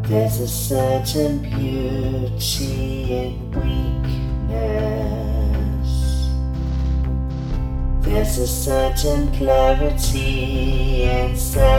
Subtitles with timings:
[0.08, 4.30] There's a certain beauty in weakness.
[8.02, 11.74] There's a certain clarity in sadness.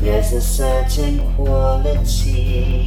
[0.00, 2.84] There's a certain quality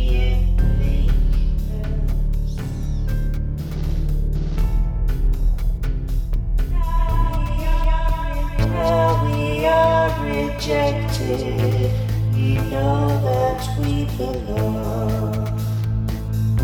[10.67, 11.91] rejected.
[12.33, 15.33] We know that we belong.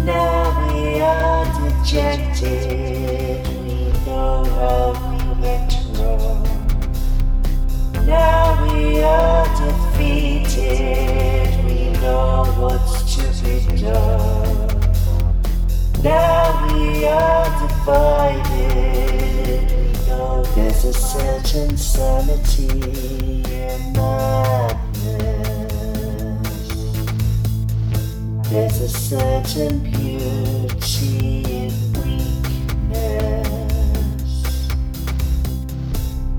[0.05, 3.47] Now we are dejected.
[3.63, 6.43] We know how we went wrong.
[8.05, 11.51] Now we are defeated.
[11.65, 14.67] We know what's to be done.
[16.03, 18.83] Now we are divided.
[19.71, 23.32] We know there's a certain sanity
[23.93, 25.33] madness.
[28.49, 31.71] There's a certain beauty in
[32.03, 33.23] weakness.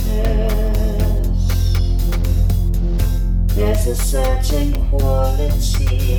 [3.54, 6.18] There's a certain quality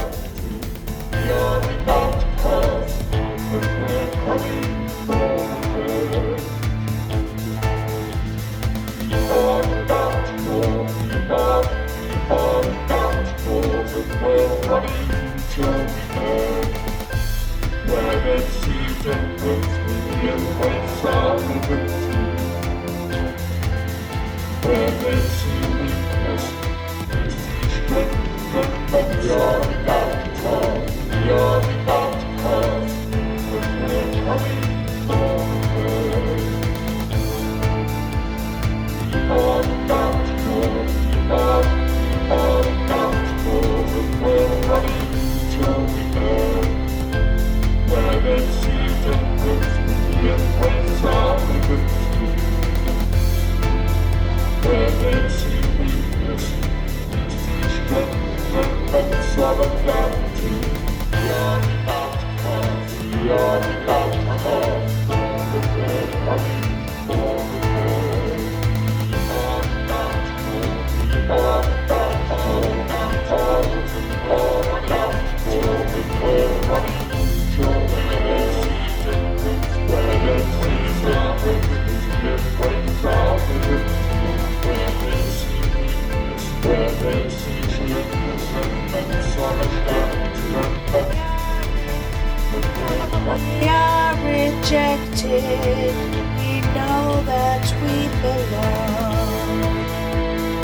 [95.41, 99.73] We know that we belong.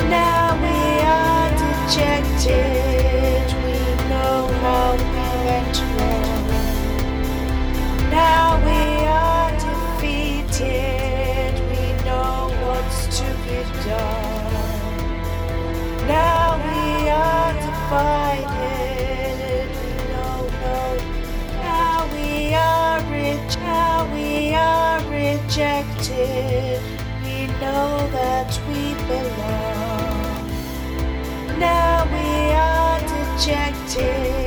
[0.09, 0.79] Now we
[1.19, 3.47] are dejected.
[3.65, 3.79] We
[4.09, 6.47] know how we went wrong.
[8.11, 11.53] Now we are defeated.
[11.71, 13.59] We know what's to be
[13.89, 14.97] done.
[16.07, 18.16] Now we are defined.
[27.23, 30.49] We know that we belong.
[31.59, 34.46] Now we are dejected,